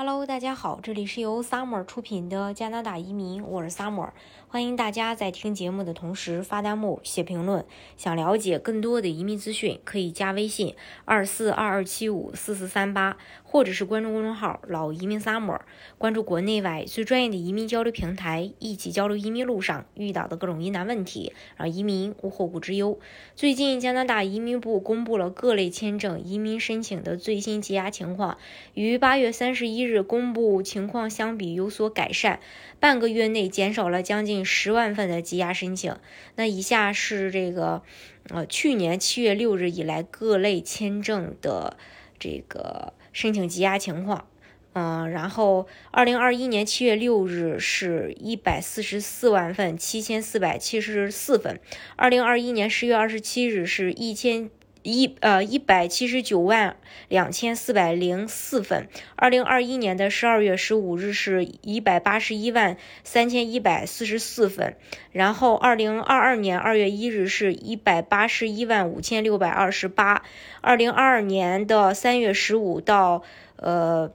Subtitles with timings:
[0.00, 4.10] Hello，大家好，这里是由 Summer 出品的加拿大移民，我是 Summer，
[4.46, 7.64] 欢迎大家在听节目的同时发弹幕、写评论。
[7.96, 15.62] 想了解更多的移民资讯，可以加微信二四二二七五四四三八，或者是关注公众号“老移民 Summer”，
[15.98, 23.00] 关注国内外最专业的移民交流平台，一起交流移民路上遇到的各种疑难问题，让移民无后顾之忧。
[23.34, 28.38] 最近，加拿大移民部公布了各类签证移民申请的最新积压情况，
[28.74, 29.87] 于八月三十一日。
[29.88, 32.40] 日公布情况相比有所改善，
[32.78, 35.96] 半个月内减少了将近十万份的积压申请。
[36.36, 37.82] 那以下是这个，
[38.28, 41.76] 呃，去年七月六日以来各类签证的
[42.18, 44.28] 这个申请积压情况。
[44.74, 51.58] 嗯，然后二零二一年七月六日是一百四十四万份七千四百七十四份，
[51.96, 54.50] 二零二一年十月二十七日是一千。
[54.88, 56.76] 一呃一百七十九万
[57.08, 64.76] 两千四百零四份，二零二一年的十二月十五日是一百八十一万三千一百四十四份，
[65.12, 70.22] 然后二零二二年二月一日是一百八十一万五千六百二十八，
[70.60, 73.22] 二零二二年的三月十五到
[73.56, 74.12] 呃。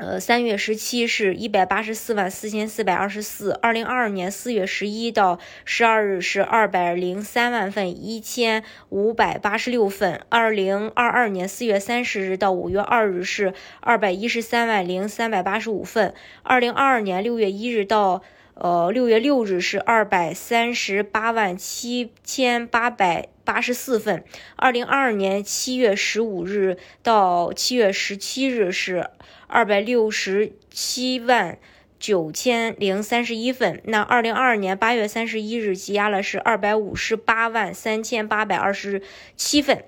[0.00, 16.14] 呃，三月十七是一百八十四万四千四百二十四，二零二二年四月十一到十二日是二百零三万份一千五百八十六份，二零二二年四月三十日到五月二日是二百一十三万零三百八十五份，
[16.44, 18.22] 二零二二年六月一日到
[18.60, 24.22] 呃六月六日是二百三十八万七千八百八十四份，
[24.56, 29.10] 二零二二年七月十五日到七月十七日是。
[29.52, 31.58] 二百六十七万
[31.98, 39.02] 九千零三十一份，那二零二二年八月三十一日积压了是二百五十八万三千八百二十
[39.34, 39.84] 七份。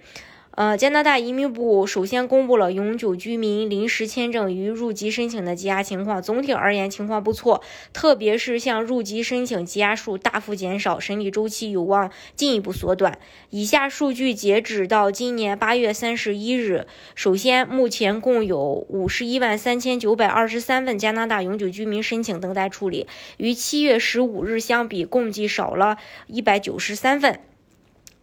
[0.55, 6.21] 呃，加拿大移民部首先公布了永久居民临时签证与入籍申请的积压情况。
[6.23, 7.63] 总体而言，情况不错，
[7.95, 13.19] 特别是像入籍申请积压数大幅减少，审理周期有望进一步缩短。
[13.49, 16.87] 以下数据截止到今年八月三十一日。
[17.15, 23.07] 首先，目前共有五十一万三千九百二十三份加拿大永久居民申请等待处理，
[23.39, 27.41] 与七月十五日相比，共计少了一百九十三份。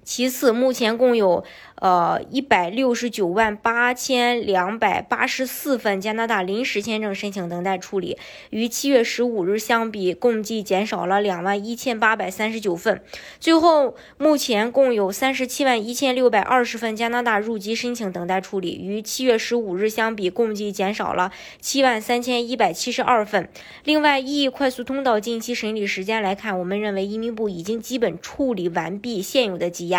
[0.10, 1.44] 其次，目前共有
[1.76, 8.18] 呃一百六十九万八千两百八十四份加拿大临时签证申请等待处理，
[8.50, 13.04] 与七月十五日相比，共计减少了两万一千八百三十九份。
[13.40, 21.32] 最后，目前共有三十七万一千六百二十份加拿大入籍申请等待处理，与七月十五日相比，共计减少了
[21.62, 23.48] 七万三千一百七十二份。
[23.84, 29.99] 另外，一快速通道近期审理时间来看，我们认为移民部已经基本处理完毕现有的积压。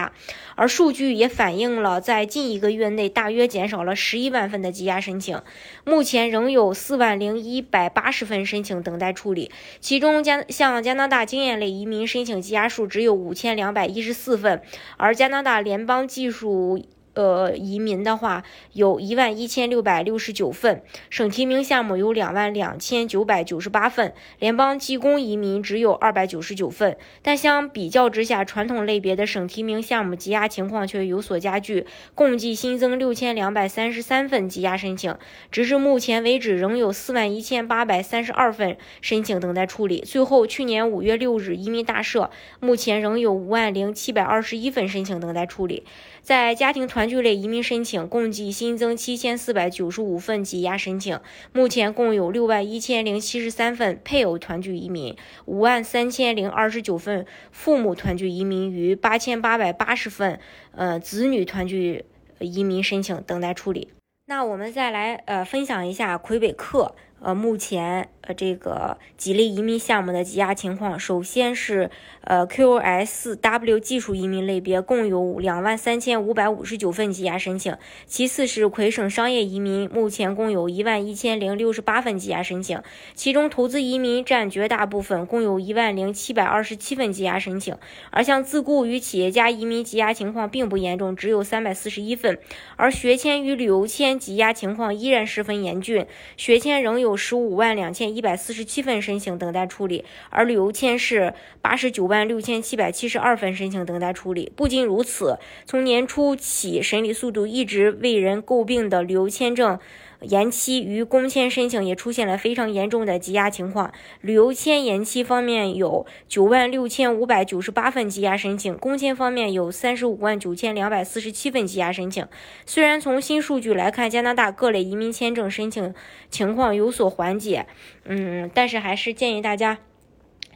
[0.54, 5.40] 而数据也反映了，在近一个月内，大约减少了十一万份的积压申请，
[5.84, 9.50] 目前仍有四万零一百八十份申请等待处理，
[9.80, 14.62] 其中加向加拿大经验类移民申请积压数只有五千两百一十四份，
[14.96, 16.84] 而加拿大联邦技术。
[17.20, 18.42] 呃，移民的话
[18.72, 26.96] 有一万一千六百六十九份，省提名项目有两万两千九百九十八份，联邦技工移民只有二百九十九份。
[27.20, 35.14] 但相比较之下，传统类别的省提名项目积压情况却有所加剧，共计新增六千两百三十三份积压申请。
[35.50, 40.00] 直至目前为止，仍有四万一千八百三十二份申请等待处理。
[40.00, 42.30] 最后，去年五月六日，移民大赦，
[42.60, 45.84] 目前仍有五万零七百二十一份申请等待处理。
[46.22, 47.09] 在家庭团。
[47.10, 51.18] 团聚类移民申请共计新增七千四百九十五份积压申请，
[51.52, 60.38] 目前共有六万一千零七十三份配偶团聚移民，五万三千零二十九份父母团聚移民与八千八百八十份
[60.70, 62.04] 呃子女团聚
[62.38, 63.88] 移民申请等待处理。
[64.26, 66.94] 那我们再来呃分享一下魁北克。
[67.22, 71.90] 呃，目前呃这个几类移民项目的积压情况，首先是
[72.22, 77.76] 呃 QSW 技术移民类别共有两万三千五百五十九份积压申请，
[78.06, 82.82] 其次是魁省商业移民，目前共有一万一千零六十八份积压申请，
[83.14, 87.76] 其中投资移民占绝大部分，共有一万零七百二十七份积压申请，
[88.10, 92.38] 而像自雇与企业家移民积压情况并不严重，只有三百四十一份，
[92.76, 96.06] 而学签与旅游签积压情况依然十分严峻，
[96.38, 97.09] 学签仍有。
[97.10, 104.52] 有十五万两千一百四十七份申请等待处理，而旅游签是八十九万六千七百七十二份申请等待处理。
[104.54, 109.78] 不仅如此，从年初起审理速度一直为人诟病的旅游签证，
[110.22, 113.92] 延期与工签申请也出现了非常严重的积压情况。
[114.20, 122.26] 旅游签延期方面有九万六千五百九十八份积压申请，工签方面有三十五万九千两百四十七份积压申请。
[122.66, 125.94] 虽然从新数据来看，加拿大各类移民签证申请
[126.28, 127.66] 情况有所缓解，
[128.04, 129.78] 嗯，但是还是建议大家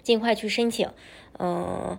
[0.02, 0.88] 尽快去申请，
[1.38, 1.98] 嗯。